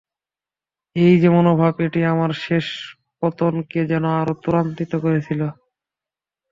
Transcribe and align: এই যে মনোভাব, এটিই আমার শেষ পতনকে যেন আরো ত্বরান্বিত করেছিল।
এই 0.95 1.13
যে 1.21 1.29
মনোভাব, 1.29 1.73
এটিই 1.79 2.11
আমার 2.13 2.31
শেষ 2.45 2.65
পতনকে 3.21 3.79
যেন 3.91 4.05
আরো 4.19 4.33
ত্বরান্বিত 4.43 4.93
করেছিল। 5.03 5.41